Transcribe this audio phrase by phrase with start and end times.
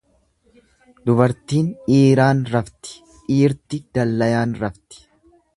[1.09, 2.97] Dubartiin dhiiraan rafti,
[3.29, 5.07] dhiirti dallayaan rafti.